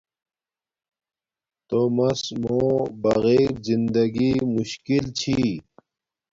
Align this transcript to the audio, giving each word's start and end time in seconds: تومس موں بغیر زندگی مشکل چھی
تومس 1.67 2.21
موں 2.41 2.75
بغیر 3.01 3.49
زندگی 3.67 4.31
مشکل 4.55 5.03
چھی 5.19 5.41